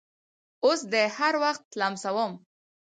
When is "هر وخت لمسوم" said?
1.17-2.31